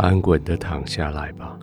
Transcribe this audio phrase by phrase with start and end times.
[0.00, 1.58] 安稳的躺下来吧。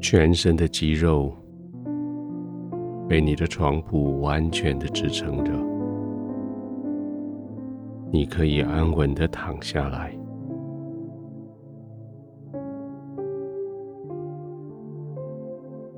[0.00, 1.32] 全身的肌肉
[3.08, 5.52] 被你的床铺完全的支撑着，
[8.10, 10.12] 你可以安稳的躺下来，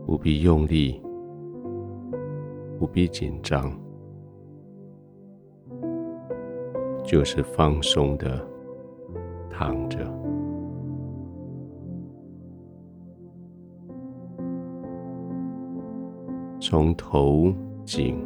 [0.05, 1.01] 不必用力，
[2.79, 3.73] 不必紧张，
[7.05, 8.41] 就是放松的
[9.51, 9.99] 躺着。
[16.59, 17.53] 从头
[17.85, 18.25] 颈、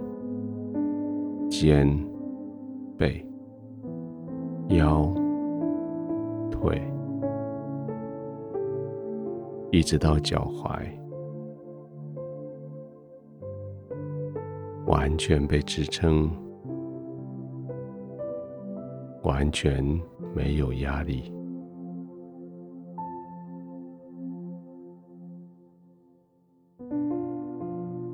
[1.50, 1.88] 肩、
[2.96, 3.26] 背、
[4.68, 5.12] 腰、
[6.48, 6.80] 腿，
[9.72, 10.86] 一直到脚踝，
[14.86, 16.30] 完全被支撑，
[19.22, 19.84] 完全
[20.34, 21.32] 没有压力。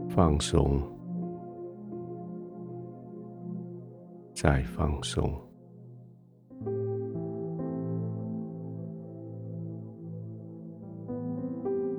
[0.08, 0.80] 放松，
[4.32, 5.28] 再放松，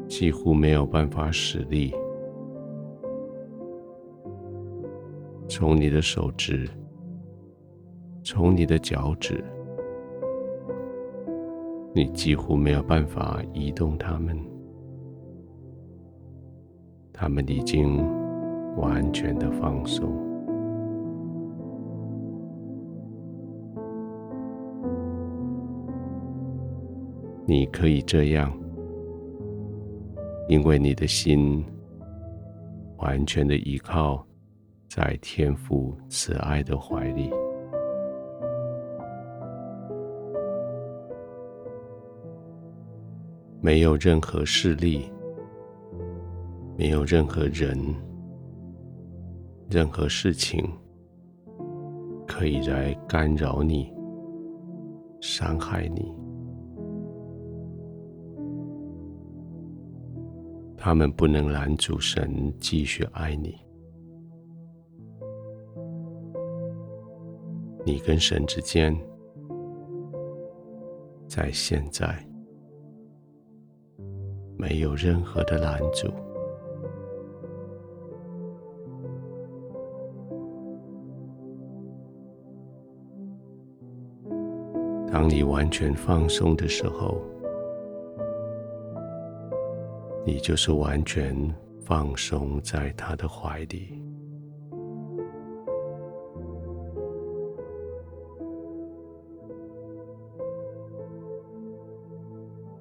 [0.07, 1.93] 几乎没有办法使力。
[5.49, 6.69] 从你的手指，
[8.27, 9.45] 从你的脚趾，
[11.93, 14.35] 你几乎没有办法移动它们。
[17.13, 18.03] 他们已经
[18.77, 20.11] 完全的放松。
[27.45, 28.51] 你可以这样，
[30.49, 31.63] 因为你的心
[32.97, 34.25] 完全的依靠
[34.89, 37.29] 在天父慈爱的怀里，
[43.65, 45.11] 没有任何势力。
[46.77, 47.75] 没有任何人、
[49.71, 50.63] 任何事情
[52.27, 53.91] 可以来干扰你、
[55.19, 56.13] 伤害你。
[60.77, 63.55] 他们不能拦阻神继续爱你。
[67.83, 68.95] 你跟神之间，
[71.27, 72.15] 在现在
[74.57, 76.07] 没有任何的拦阻。
[85.11, 87.21] 当你完全放松的时候，
[90.25, 91.33] 你就是完全
[91.79, 93.97] 放松在他的怀里，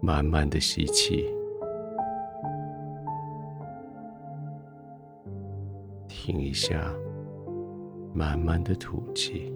[0.00, 1.32] 慢慢的吸气，
[6.24, 6.90] 停一下，
[8.14, 9.52] 慢慢的吐气。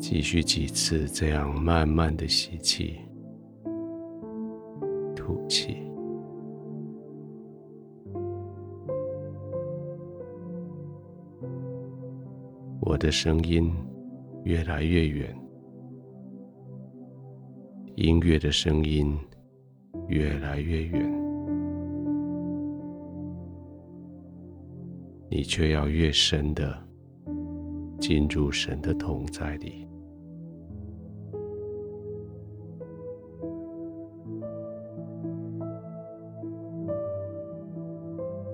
[0.00, 2.98] 继续几次这样慢慢的吸气、
[5.14, 5.76] 吐气。
[12.80, 13.72] 我的声音
[14.42, 15.32] 越来越远，
[17.96, 19.16] 音乐的声音
[20.08, 21.00] 越来越远，
[25.30, 26.76] 你却要越深的
[28.00, 29.86] 进入神的同在里。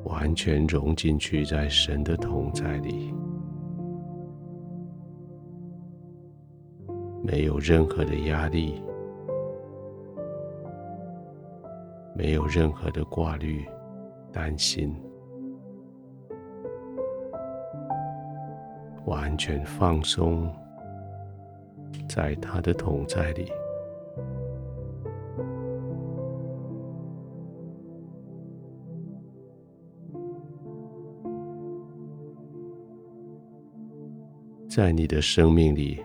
[0.05, 3.15] 完全融进去，在神的同在里，
[7.25, 8.75] 没有任何的压力，
[12.15, 13.65] 没有任何的挂虑、
[14.33, 14.95] 担心，
[19.07, 20.53] 完全放松
[22.09, 23.51] 在他的同在里。
[34.69, 36.01] 在你的生命里，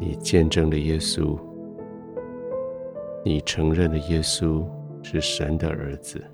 [0.00, 1.38] 你见证了耶稣，
[3.24, 4.66] 你承认了耶稣
[5.02, 6.24] 是神的儿子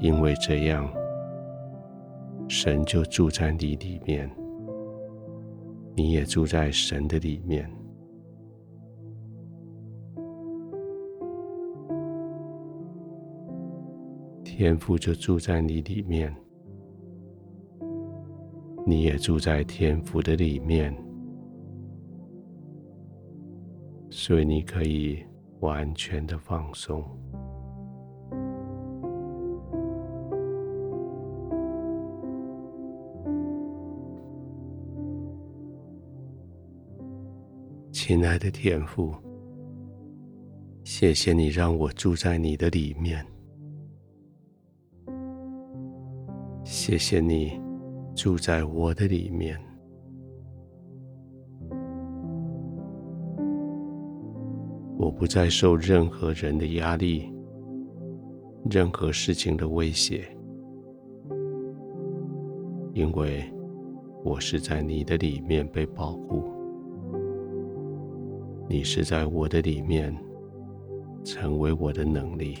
[0.00, 0.92] 因为这样
[2.48, 4.30] 神就住在你里面
[5.96, 7.70] 你也住在神的里面。
[14.56, 16.32] 天父就住在你里面
[18.86, 20.94] 你也住在天父的里面。
[24.16, 25.18] 所以你可以
[25.58, 27.04] 完全的放松。
[37.90, 39.12] 亲爱的天父，
[40.84, 43.26] 谢谢你让我住在你的里面。
[46.62, 47.60] 谢谢你
[48.14, 49.73] 住在我的里面。
[55.04, 57.30] 我不再受任何人的压力，
[58.70, 60.24] 任何事情的威胁，
[62.94, 63.44] 因为
[64.24, 66.42] 我是在你的里面被保护。
[68.66, 70.16] 你是在我的里面，
[71.22, 72.56] 成为我的能力，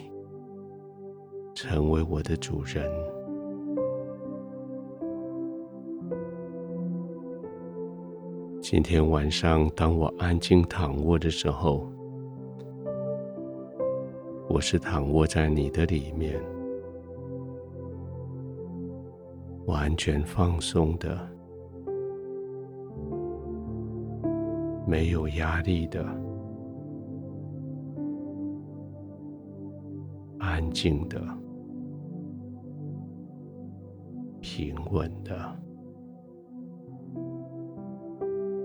[1.54, 2.84] 成为我的主人。
[8.60, 11.90] 今天晚上，当我安静躺卧的时候，
[14.54, 16.40] 我是躺卧在你的里面，
[19.66, 21.18] 完全放松的。
[24.86, 26.06] 没有压力的，
[30.38, 31.20] 安静的，
[34.40, 35.34] 平稳的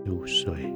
[0.06, 0.72] 入睡。